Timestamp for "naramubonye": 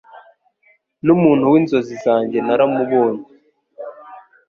2.47-3.25